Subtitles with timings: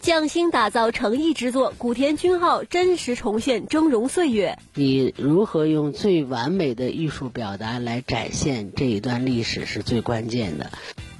[0.00, 4.56] 匠心打造诚意之作，古田君号真实重现峥嵘岁月。
[4.74, 10.70] 你如何用最完美的艺术表达来展现这一段历史是最关键的。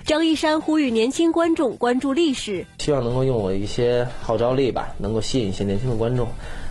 [0.04, 6.28] 张一山呼吁年轻观众关注历史，希望能够用我一些号召力吧，能够吸引一些年轻的观众，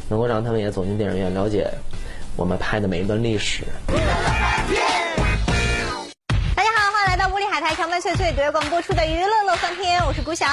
[0.10, 1.70] 能够让他们也走进电影院，了解
[2.38, 3.64] 我们拍的每一段历史。
[7.65, 10.46] 迎来到《玻璃海苔长漫岁岁》独广播出的娱乐乐翻天，我是古晓。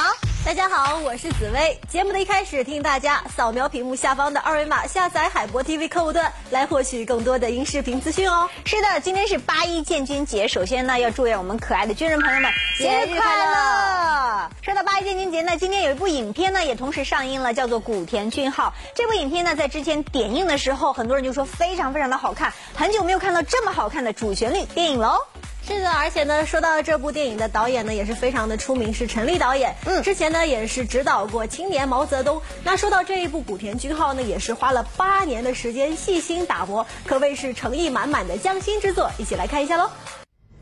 [0.47, 1.79] 大家好，我是紫薇。
[1.87, 8.48] 节目的一开始，提醒大家扫描屏幕下方的二维码，下载海博 TV 客户端，来获取更多的音视频资讯哦。
[8.65, 14.51] 是的，今天是八一建军节，首先呢，要祝愿我们可爱的军人朋友们节日快乐。
[14.63, 18.73] 说到八一建军节呢，今天有一部影片呢，也同时上映了，叫做《古田军号》。
[18.97, 25.19] 这部影片呢，在之前点映的时候，很多人就说非常非常的好看，很久没有看到这么好看的主旋律电影喽。
[25.65, 29.77] 是的，而且呢，说到这部电影的导演呢，也是非常的出名，是陈立导演。
[29.87, 32.38] 嗯，之前呢也是指导过《青年毛泽东》。
[32.65, 39.10] 那说到这一部《古田军号》呢，也是花了八年的时间细心打磨，可谓是诚意满满的匠心之作。
[39.18, 39.88] 一起来看一下喽。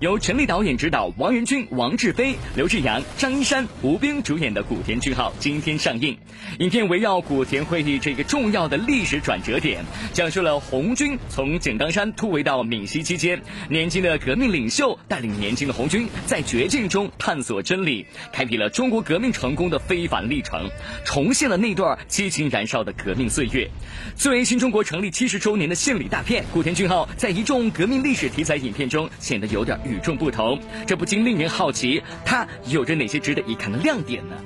[0.01, 6.17] 由陈立导演执导，王仁君、王志飞、刘志阳、张一山、吴冰主演的《古田军号》今天上映。
[6.59, 9.85] 影片围绕古田会议这个重要的历史转折点，
[10.15, 20.71] 讲述了红军从井冈山突围到闽西期间，年轻的革命领袖带领年轻的红军在绝境中探索真理，开辟了中国革命成功的非凡历程，
[21.05, 23.69] 重现了那段激情燃烧的革命岁月。
[24.17, 29.79] 作为新中国成立七十周年的献礼大片，《古田军号》在一众革命历史题材影片中显得有点。
[29.91, 34.37] 与众不同，这不禁令人好奇，它有着哪些值得一看的亮点呢？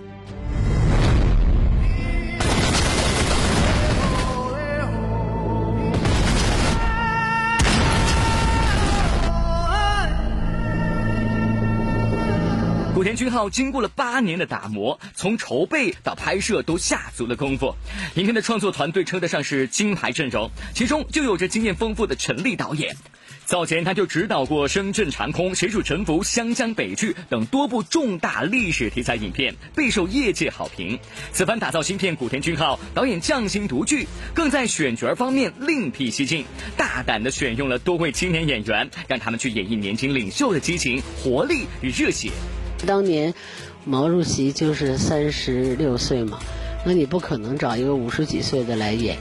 [12.94, 17.74] 古田军号经过了八年的打磨，从筹备到拍摄都下足了功夫。
[18.14, 22.96] 影片的创作团队称得上是金牌阵容，其中就有着经验丰富的陈立导演。
[23.46, 30.98] 早前他就指导过《深圳长空》《谁主沉浮》《湘江北剧》等多部重大历史题材影片，备受业界好评。
[31.30, 36.46] 此番打造新片《古田军号》，导演匠心独具，更在选角方面另辟蹊径，
[36.78, 42.30] 大胆地选用了多位青年演员，让他们去演绎年轻领袖的激情、活力与热血。
[42.86, 43.34] 当年
[43.84, 46.38] 毛主席就是三十六岁嘛，
[46.86, 49.18] 那你不可能找一个五十几岁的来演，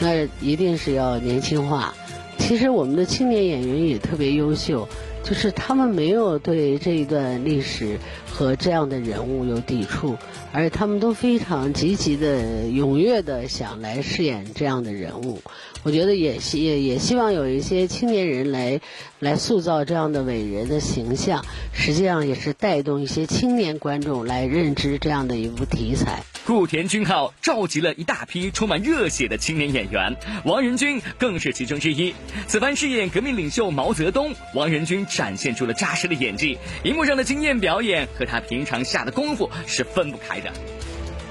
[0.00, 1.94] 那一定是要年轻化。
[2.38, 4.88] 其实我们的青年演员也特别优秀，
[5.22, 10.16] 就是他们没有对这一段历史和这样的人物有抵触，
[10.50, 15.42] 而且他们都非常积极的、踊跃的想来饰演这样的人物。
[15.82, 18.80] 我觉得也希也也希望有一些青年人来
[19.18, 26.22] 来塑造这样的伟人的形象，实际上也是带动一些青年观众来认知这样的一部题材。
[26.48, 30.16] 顾田军号召集了一大批充满热血的青年演员，
[30.46, 32.14] 王仁君更是其中之一。
[32.46, 40.50] 此番饰演革命领袖毛泽东，王仁君展现出了扎实的演技，荧幕上的惊艳表演和他平常下的功夫是分不开的。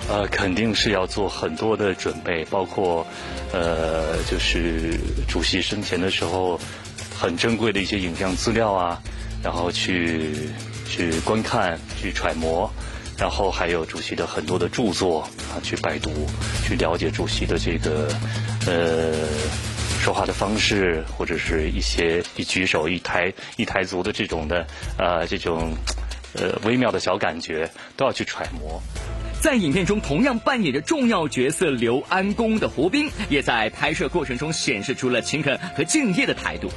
[0.08, 3.08] 呃，肯定是要做很多的准备，包括，
[3.52, 6.62] 呃，就是主席生前的时候
[7.18, 9.02] 很珍贵的一些影像资料啊，
[9.42, 10.30] 然后去
[10.88, 12.72] 去观看、去揣摩。
[13.18, 16.12] 然后还有主席的很多的著作啊，去拜读，
[16.64, 18.08] 去了解主席的这个
[18.68, 19.14] 呃
[20.00, 24.68] 说话的方式，或者是一些一举手一抬一抬足的这种的
[24.98, 25.74] 呃这种
[26.34, 28.82] 呃微妙的小感觉，都要去揣摩。
[29.42, 36.72] 在影片中同样扮演着重要角色刘安公的胡兵，也在拍摄过程中显示出了勤恳和敬业的态度。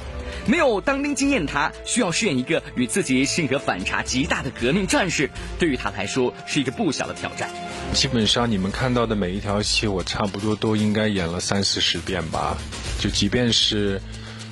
[0.45, 5.29] 没有当兵经验，他需要饰演一个与自己性格反差极大的革命战士，
[5.59, 7.49] 对于他来说是一个不小的挑战。
[7.93, 12.57] 基本上你们看到的每一条戏，我差不多都应该演了三四十遍吧。
[12.99, 14.01] 就即便是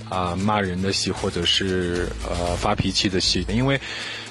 [0.09, 3.79] 啊骂人的戏，或者是呃发脾气的戏，因为。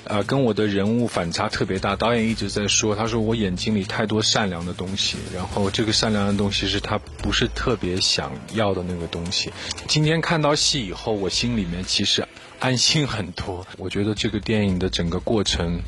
[0.08, 1.94] 呃，跟我的人物反差特别大。
[1.94, 9.52] 导演一直在说，他说我眼睛里太多善良的东西，然后这个善良的东西是他不是特别想要的那个东西。
[9.86, 12.26] 今天看到戏以后，我心里面其实
[12.58, 13.66] 安心很多。
[13.76, 15.82] 我觉得这个电影的整个过程，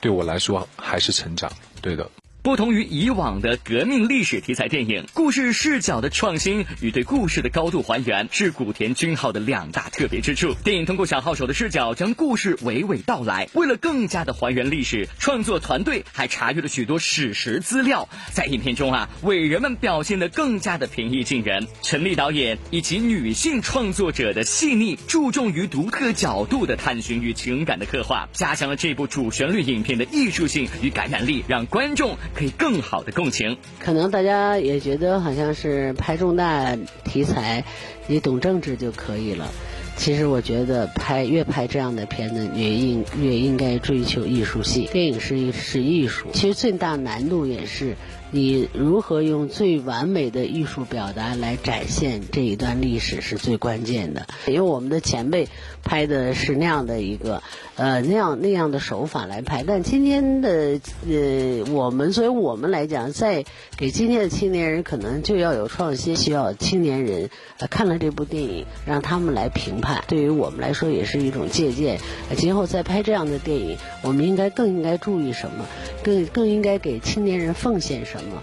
[0.00, 2.10] 对我来说还是成长，对的。
[2.44, 10.52] 不同于以往的革命历史题材电影，故事视角的创新与对故事的高度还原是古田军号的两大特别之处。
[10.62, 13.48] 电影通过小号手的视角将故事娓娓道来。
[13.54, 21.66] 为了更加的还原历史，创作团队还查阅了许多史实资料，在影片中啊，伟人们表现得更加的平易近人。
[21.80, 33.56] 陈立导演以及女性创作者的细腻，注重于独特角度的探寻与情感的刻画，加强了这部主旋律影片的艺术性与感染力，让观众可以更好的共情。
[33.78, 37.64] 可能大家也觉得好像是拍重大题材，
[38.06, 39.50] 你懂政治就可以了。
[39.96, 44.88] 其实我觉得拍越拍这样的片子，越应越应该追求艺术性。
[44.92, 47.94] 电影是是艺术，其实最大难度也是。
[48.32, 55.46] 你如何用最完美的艺术表达来展现这一段历史是最关键的，因为我们的前辈
[55.84, 57.42] 拍的是那样的一个，
[57.76, 59.62] 呃，那样那样的手法来拍。
[59.66, 63.44] 但今天的呃，我们作为我们来讲，在
[63.76, 67.30] 给今天的青年人可能就要有创新，需要青年人
[67.70, 70.02] 看了这部电影，让他们来评判。
[70.08, 71.98] 对于我们来说，也是一种借鉴。
[72.36, 75.66] 今后再拍这样的电影，我们应该更应该注意什么？
[76.02, 78.42] 更更应该给青年人奉献什么？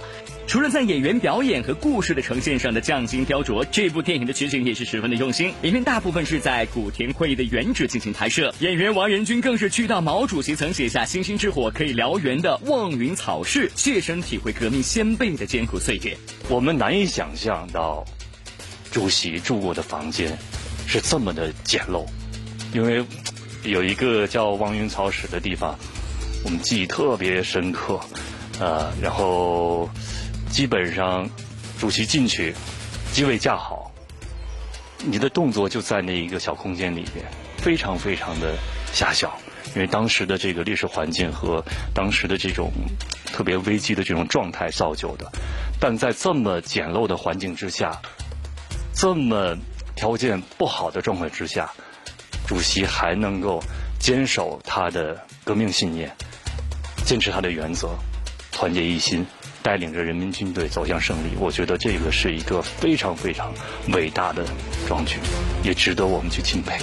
[0.51, 5.53] 除了在演员表演和故事的呈现上的匠心雕琢，这部电影的取景也是十分的用心。
[5.61, 16.17] 里面大部分是在古田会议的原址进行拍摄，演员王仁君更是去到毛主席曾写下“星星之火可以燎原”的望云草市，切身体会革命先辈的艰苦岁月。
[16.49, 18.03] 我们难以想象到，
[18.91, 20.37] 主席住过的房间
[20.85, 22.05] 是这么的简陋，
[22.73, 23.05] 因为
[23.63, 25.79] 有一个叫望云草市的地方，
[26.43, 28.01] 我们记忆特别深刻。
[28.59, 29.89] 呃，然后
[30.51, 31.29] 基本上
[31.79, 32.53] 主席进去，
[33.13, 33.89] 机位架好，
[34.97, 37.25] 你的动作就在那一个小空间里边，
[37.57, 38.57] 非常非常的
[38.93, 39.39] 狭小，
[39.73, 41.63] 因为当时的这个历史环境和
[41.95, 42.69] 当时的这种
[43.25, 45.31] 特别危机的这种状态造就的。
[45.79, 48.01] 但在这么简陋的环境之下，
[48.93, 49.57] 这么
[49.95, 51.71] 条件不好的状况之下，
[52.45, 53.63] 主席还能够
[53.99, 56.13] 坚守他的革命信念，
[57.05, 57.95] 坚持他的原则。
[58.51, 59.25] 团结一心，
[59.63, 61.29] 带领着人民军队走向胜利。
[61.39, 63.53] 我觉得这个是一个非常非常
[63.93, 64.45] 伟大的
[64.87, 65.17] 壮举，
[65.63, 66.77] 也值得我们去敬佩。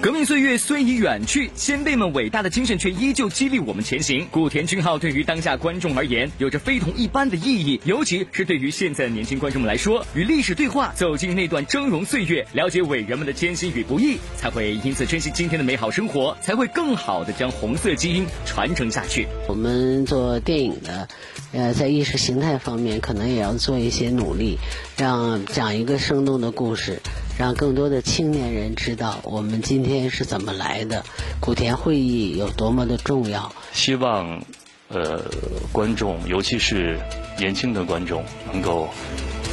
[0.00, 4.24] 革命岁月虽已远去，先辈们伟大的精神却依旧激励我们前行。
[4.30, 19.26] 古田军号对于当下观众而言，有着非同一般的意义，尤其是对于现在的年轻观众们来说，与历史对话，走进那段峥嵘岁月，了解伟人们的艰辛与不易，才会因此珍惜今天的美好生活，才会更好的将红色基因传承下去。
[19.48, 21.08] 我们做电影的，
[21.52, 24.58] 呃，在意识形态方面，可能也要做一些努力，
[24.96, 27.00] 让讲一个生动的故事。
[27.38, 31.04] 让更多的青年人知道我们今天是怎么来的，
[31.38, 33.52] 古田会议有多么的重要。
[33.72, 34.42] 希望，
[34.88, 35.22] 呃，
[35.70, 36.98] 观众，尤其是
[37.38, 38.88] 年轻的观众，能够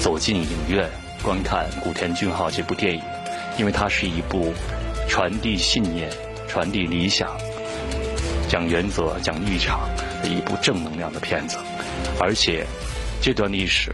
[0.02, 0.90] 走进影院
[1.22, 3.02] 观看《古田俊浩》这部电影，
[3.60, 4.52] 因为它是一部
[5.08, 6.10] 传递信念、
[6.48, 7.30] 传递理想、
[8.50, 9.88] 讲原则、讲立场
[10.24, 11.58] 的一部正能量的片子，
[12.20, 12.66] 而且
[13.22, 13.94] 这段历史。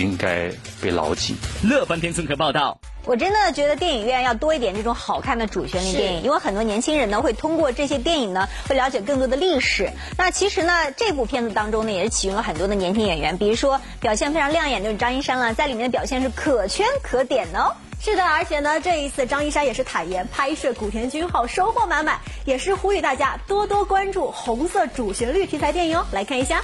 [0.00, 0.50] 应该
[0.80, 1.36] 被牢记。
[1.62, 9.90] 乐翻天村可报道，我真的觉得电影院要多一点这种好看的主旋律电影，因为很多年轻人呢会通过这些电影呢会了解更多的历史。
[10.16, 17.74] 那其实呢这部片子当中呢也是启用了很多的年轻演员，比如说表现非常亮眼就是张一山了，在里面的表现是可圈可点的哦。
[18.00, 26.06] 是的，而且呢这一次张一山也是坦言拍摄古田君号收获满满，也是呼吁大家多多关注红色主旋律题材电影哦。
[26.12, 26.62] 来看一下。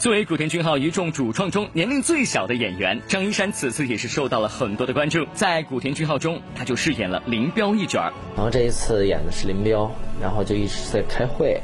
[0.00, 5.26] 作为古田军号一众主创中年龄最小的演员，张一山此次也是受到了很多的关注。
[5.34, 8.10] 在古田军号中，他就饰演了林彪一角。
[8.34, 11.60] 然后这一次演的是林彪，然后就一直在开会，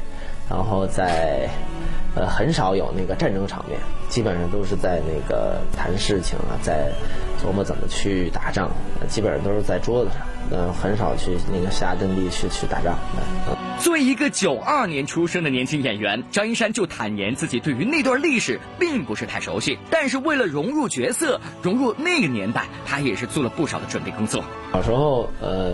[0.47, 1.49] 然后在
[2.15, 6.91] 呃很少有那个战争场面，基本上都是在那个谈事情啊，在
[7.43, 8.69] 琢磨怎么去打仗，
[9.07, 10.21] 基本上都是在桌子上。
[10.51, 12.97] 嗯，很少去那个下阵地去去打仗。
[13.79, 24.43] 作为一个九二年出生的年轻演员，张一山就坦言自己对于那段历史并不是太熟悉，但是为了融入角色，融入那个年代，他也是做了不少的准备工作。
[24.73, 25.73] 小时候，呃，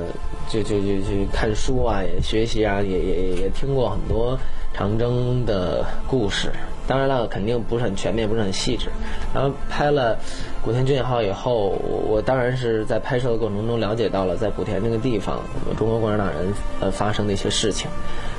[0.50, 4.38] 就就就去看书啊，也学习啊，也也也听过很多
[4.74, 6.52] 长征的故事。
[6.88, 8.90] 当然了，肯定不是很全面，不是很细致。
[9.34, 10.18] 然后拍了
[10.62, 11.70] 古田军号以后，
[12.08, 15.42] 我当然是在拍摄的过程中了解到了在古田这个地方，
[15.78, 17.90] 中国共产党人呃发生的一些事情，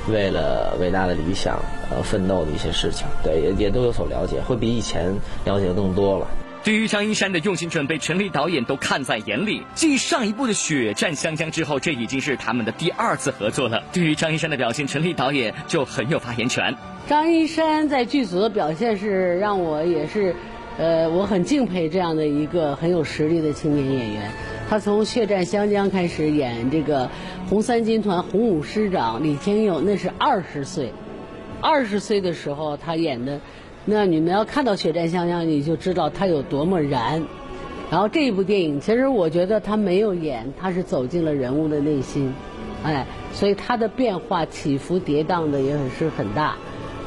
[0.07, 1.59] 为了伟大的理想
[1.89, 5.13] 呃奋斗的一些事情，对，也也都有所了解，会比以前
[5.45, 6.27] 了解的更多了。
[6.63, 9.63] 对于张一山的用心准备，陈立导演都看在眼里。
[9.75, 13.83] 继上一部的《血战湘江》之后，这已经是他们的第二次合作了。
[13.93, 16.75] 对于张一山的表现，陈立导演就很有发言权。
[17.07, 20.35] 张一山在剧组的表现是让我也是，
[20.79, 24.31] 呃，我很敬佩这样的一个很有实力的青年演员。
[24.67, 27.11] 他从《血战湘江》开始演这个
[27.47, 30.91] 红三军团红五师长李天佑，那是二十岁，
[31.61, 33.39] 二十岁的时候他演的。
[33.85, 37.23] 那你们要看到《血战湘江》，你就知道他有多么燃。
[37.91, 42.33] 然后这一部电影，其实我觉得他没有演，他是走进了人物的内心，
[42.83, 46.55] 哎，所以他的变化起伏跌宕的也是很大，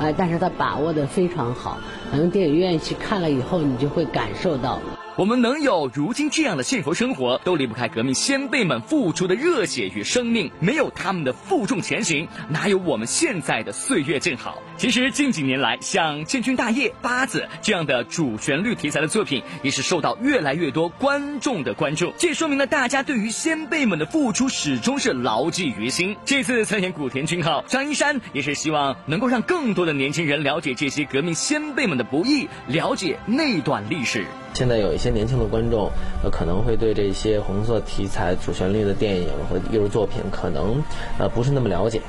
[0.00, 1.78] 哎，但是他把握的非常好。
[2.10, 4.78] 可能电影院去看了以后，你就会感受到。
[5.18, 10.48] 我们能有如今这样的幸福生活，都离不开革命先辈们付出的热血与生命。
[10.60, 14.62] 没有他们的负重前行，哪有我们现在的岁月静好？
[14.76, 22.14] 其实近几年来，像《建军大业》《八子》这样的主旋律题材的作品，也是受到越来越多观众的关注。
[22.16, 26.16] 这说明了大家对于先辈们的付出始终是牢记于心。
[26.24, 34.24] 这次参演古田军号，张一山也是希望能够让更多的年轻人了解这些革命先辈们的不易，了解那段历史。
[34.58, 35.88] 现在有一些年轻的观众，
[36.20, 40.82] 呃，可能会对这些红色题材主旋律的电影和艺术作品，可能
[41.16, 42.00] 呃不是那么了解，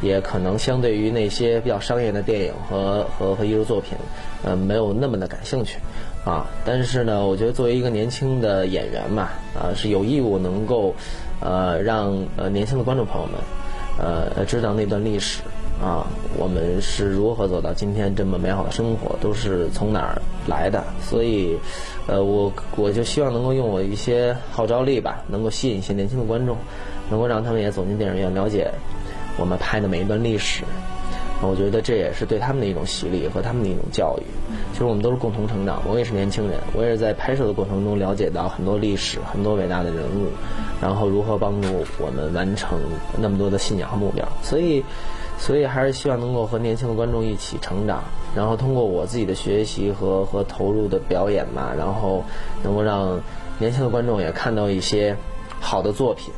[0.00, 3.92] 也可能相对于那些比较商业的电影和和和艺术作品，
[4.42, 5.78] 呃，没有那么的感兴趣，
[6.24, 10.94] 啊，但是呢，我觉得作为一个年轻的演员嘛，啊，是有义务能够，
[11.40, 13.38] 呃，让呃年轻的观众朋友们，
[14.34, 15.42] 呃，知道那段历史。
[15.80, 16.04] 啊，
[16.36, 20.82] 我们是如何走到今天这么美好的生活，都是从哪儿来的？
[21.00, 21.56] 所以，
[22.08, 26.56] 呃，我我就希望能够用我一些号召力吧，能够吸引一些年轻的观众，
[27.08, 28.68] 能够让他们也走进电影院，了解
[29.38, 30.64] 我们拍的每一段历史。
[31.40, 34.26] 我觉得这也是对他们的一种洗礼和他们的一种教育。
[34.72, 40.26] 其实我们都是共同成长，我也是年轻人，我也是在拍摄的过程中了解到很多历史、很多伟大的人物，
[40.82, 41.68] 然后如何帮助
[42.00, 42.80] 我们完成
[43.16, 44.26] 那么多的信仰和目标。
[44.42, 44.84] 所以。
[45.38, 48.02] 所以还是希望能够和年轻的观众一起成长，
[48.34, 52.24] 然后通过我自己的学习和和投入的表演嘛，然后
[52.62, 53.20] 能够让
[53.58, 55.16] 年轻的观众也看到一些
[55.60, 56.34] 好的作品，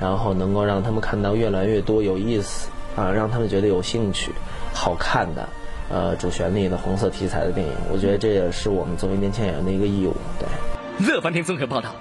[0.00, 4.32] 然后能够让他们看到越来越多有意思啊，让他们觉得有兴趣、
[4.74, 5.48] 好看的
[5.90, 7.72] 呃主旋律的红色题材的电影。
[7.92, 10.14] 我觉得这也是我们作为年轻演员的一个义务。
[10.38, 11.94] 对，乐翻天综合报道。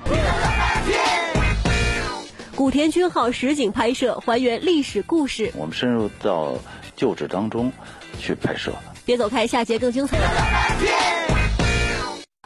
[2.59, 5.49] 古田军号实景拍摄，还原历史故事。
[5.55, 6.57] 我们深入到
[6.93, 7.71] 旧址当中
[8.19, 8.73] 去拍摄。
[9.05, 10.17] 别走开，下节更精彩。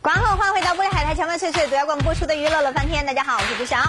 [0.04, 3.04] 广告后欢迎回到玻璃海苔乔曼脆脆独家冠播出的娱乐乐翻天。
[3.04, 3.82] 大家好，我是朱翔。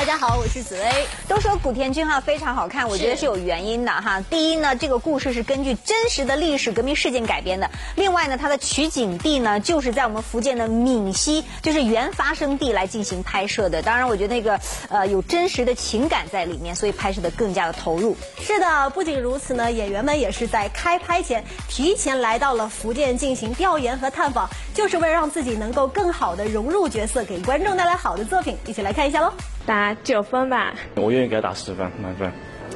[0.00, 1.06] 大家好，我是紫薇。
[1.28, 4.18] 都说古田军号非常好看，我觉得是有原因的哈。
[4.30, 7.66] 第一呢，这个故事是根据真实的历史革命事件改编的；
[7.96, 13.82] 另外呢，它的取景地呢就是在我们福建的闽西，就是原发生地来进行拍摄的。
[13.82, 18.16] 当然，我觉得那个呃有真实的情感在里面，所以拍摄的更加的投入。
[18.40, 28.56] 是的，不仅如此呢，演员们也是在开拍前提前来到了福建进行调研和探访，就是为了让自己能够更好的融入角色，给观众带来好的作品。
[28.64, 29.30] 一起来看一下喽。
[29.66, 32.32] 打九分吧，我愿意给他打十分，满分，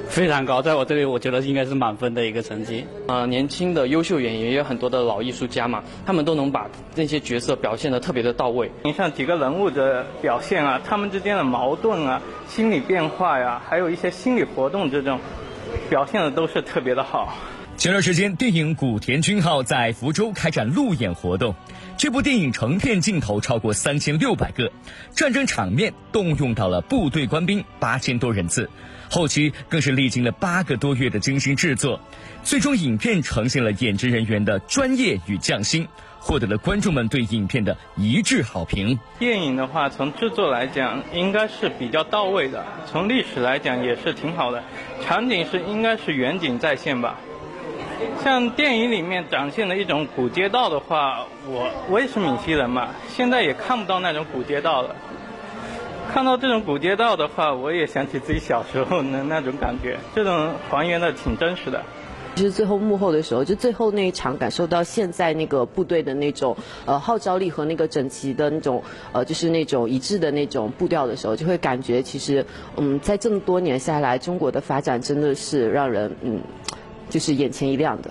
[0.09, 2.87] 非常高，在我这里我觉得应该是满分的一个成绩。
[3.09, 8.71] 啊，年轻的优秀演员也有很多的老艺术家嘛，他们都能把那些角色表现的特别的到位。
[8.85, 15.19] 你像几个人物的表现啊，他们之间的矛盾啊，心理变化呀，还有一些心理活动这种，
[15.89, 17.35] 表现的都是特别的好。
[17.77, 21.55] 前段时间，电影《古田军号》在福州开展路演活动。
[21.99, 24.71] 这部电影成片镜头超过三千六百个，
[25.11, 28.71] 战争场面动用到了部队官兵八千多人次，
[29.11, 32.01] 后期更是历经了八个多月的精心制作，
[32.43, 35.87] 最终影片呈现了演职人员的专业与匠心，
[36.21, 38.99] 获得了观众们对影片的一致好评。
[39.19, 44.63] 电影的话，从制作来讲应该是比较到位的，从历史来讲也是挺好的，
[45.05, 47.19] 场景是应该是远景再现吧。
[48.23, 54.95] 像电影里面展现的一种古街道的话，我我也是闽西人嘛，现在也看不到那种古街道了。
[56.13, 61.83] 看到这种古街道的话，我也想起自己小时候的那种感觉，这种还原的挺真实的。
[62.37, 68.83] 其实最后幕后的时候，就最后那一场，感受到现在那个部队的那种呃号召力和那个整齐的那种
[69.13, 72.45] 呃就是那种一致的那种步调的时候，就会感觉其实
[72.77, 76.41] 嗯在这么多年下来，中国的发展真的是让人嗯。
[77.15, 78.11] 就是眼前一亮的。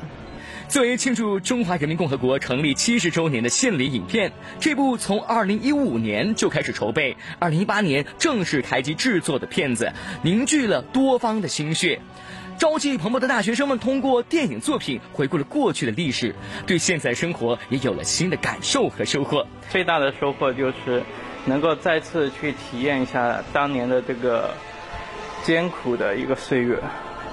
[0.69, 4.31] 作为庆祝中华人民共和国成立七十周年的献礼影片，
[4.62, 9.91] 这部从二零一五年就开始筹备，二零一八年正式开机制作的片子，
[10.22, 12.00] 凝聚了多方的心血。
[12.57, 16.33] 朝气蓬勃的大学生们通过电影作品回顾了过去的历史，
[16.65, 19.45] 对现在生活也有了新的感受和收获。
[19.69, 21.03] 最大的收获就是
[21.43, 24.53] 能够再次去体验一下当年的这个
[25.43, 26.79] 艰苦的一个岁月，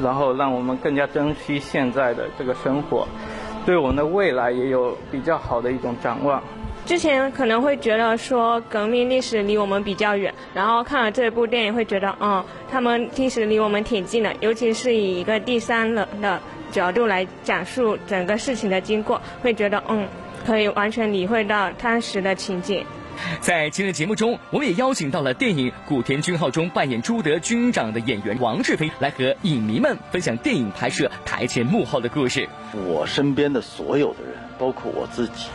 [0.03, 3.07] 然后让我们更加珍惜现在的这个生活，
[3.65, 6.43] 对我们的未来也有比较好的一种展望。
[6.87, 16.41] 之前可能会觉得说革命历史离我们比较远，然后看了这部电影会觉得，嗯，他们历史离我们挺近的，尤其是以一个第三人的
[16.73, 20.09] 角度来讲述整个事情的经过，会觉得，嗯，
[20.45, 22.85] 可以完全理会到当时的情景。
[23.41, 32.49] 在今日节目中，我们也邀请到了电影《古田军号》中扮演朱德军长的演员王志飞，来和影迷们分享电影拍摄台前幕后的故事。
[32.87, 35.47] 我身边的所有的人，包括我自己。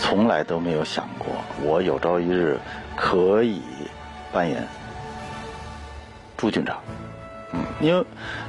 [0.00, 1.26] 从来都没有想过，
[1.60, 2.56] 我有朝一日
[2.94, 3.60] 可以
[4.32, 4.64] 扮演
[6.36, 6.78] 朱军长。
[7.52, 8.04] 嗯，因为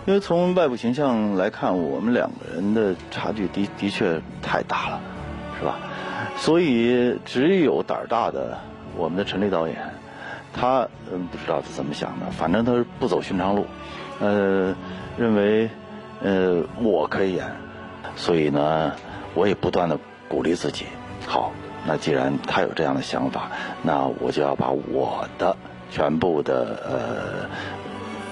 [0.06, 5.02] 因为从外部形象来看，我们两个人的差距的的确太大了，
[5.58, 5.80] 是吧？
[6.38, 8.58] 所以只有胆儿大的
[8.98, 9.78] 我们的陈立导演，
[10.54, 13.66] 他嗯不知道是怎么想的，反正他是不走寻常路，
[14.20, 14.76] 呃，
[15.18, 15.70] 认为
[16.22, 17.46] 呃我可以演，
[18.16, 18.94] 所以呢，
[19.34, 19.98] 我也不断的
[20.28, 20.86] 鼓励自己。
[21.28, 21.52] 好，
[21.86, 23.52] 那既然他有这样的想法，
[23.84, 25.56] 那我就要把我的
[25.92, 27.48] 全部的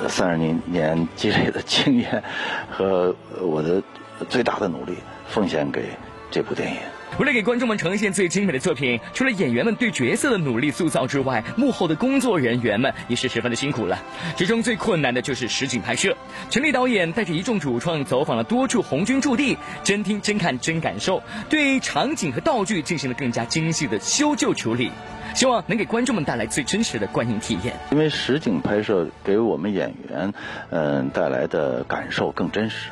[0.02, 2.24] 呃三十年年积累的经验
[2.70, 3.82] 和我的
[4.30, 4.96] 最大的努力
[5.28, 5.90] 奉献给
[6.32, 6.80] 这部电影。
[7.18, 13.98] 为了给观众们呈现最精美的作品，除了演员们对角色的努力塑造之外，幕后的工作人员们也是十分的辛苦了。
[14.36, 16.16] 其中最困难的就是实景拍摄。
[16.52, 24.92] 陈立导演带着一众主创走访了多处红军驻地，真听真看真感受，对场景和道具进行了更加精细的修旧处理，
[25.34, 27.74] 希望能给观众们带来最真实的观影体验。
[27.90, 30.34] 因为实景拍摄给我们演员，
[30.70, 32.92] 嗯，带来的感受更真实。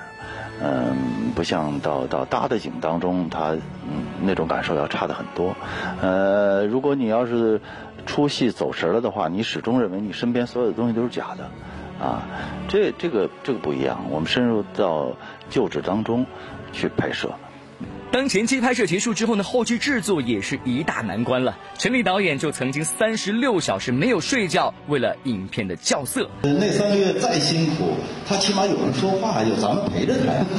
[0.61, 5.55] 嗯，不像到到大的景当中，它嗯那种感受要差的很多。
[6.01, 7.59] 呃，如果你要是
[8.05, 12.23] 出戏走神了的话，你始终认为你身边所有的东西都是假的，啊，
[12.67, 13.99] 这这个这个不一样。
[14.09, 15.11] 我们深入到
[15.49, 16.25] 旧址当中
[16.71, 17.29] 去拍摄。
[18.15, 21.53] 当前期拍摄结束之后呢，后期制作也是一大难关了。
[21.77, 26.29] 陈立导演就曾经三十六小时没有睡觉，为了影片的校色。
[26.43, 27.91] 那三个月再辛苦，
[28.25, 30.13] 他起码有人说话，有咱们陪着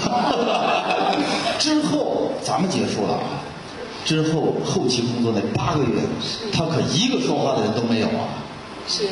[0.05, 0.35] 他。
[1.59, 3.19] 之后咱们结束了，
[4.05, 6.03] 之后后期工作那八个月，
[6.53, 8.29] 他可一个说话的人都没有啊。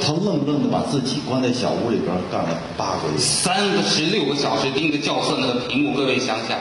[0.02, 6.58] 他愣愣的把自己关在小屋里边干了八个月，三十六个小时盯着校色那个屏幕，各位想想。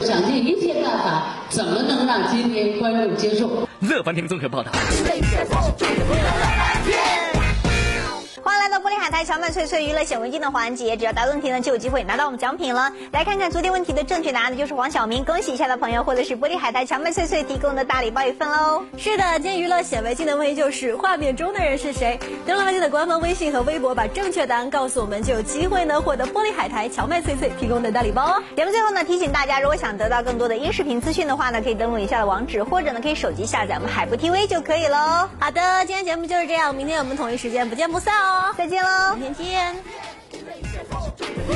[0.00, 3.68] 想尽一切办法，怎么能让今天观众接受？
[3.80, 4.70] 乐翻天综合报道。
[8.78, 12.92] 玻璃海苔荞麦脆脆娱乐显微镜的环节，只要答问题呢，就有机会拿到我们奖品了。
[13.10, 18.84] 来看看昨天问题的正确答案，就是黄晓明，恭喜一下的朋友获得是玻璃海苔荞麦脆脆提供的大礼包一份喽。
[18.96, 22.18] 是的，今天娱乐显微镜的问题就是画面中的人是谁？
[22.46, 28.42] 登录镜的官方微信和微博，把正确答案告诉我们，就有机会呢获得玻璃海苔荞麦脆脆提供的大礼包哦。
[28.56, 35.28] 节目最后呢，提醒大家，如果想得到更多的音视频资讯的话呢，可以登录以下的网址，或者呢可以手机下载我们海博 TV 就可以喽。
[35.40, 38.54] 好的，今天节目就是这样，明天我们同一时间不见不散哦。
[38.56, 41.48] 再见喽，明天见。